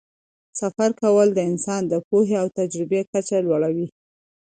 [0.49, 3.87] د سفر کول د انسان د پوهې او تجربې کچه لوړوي.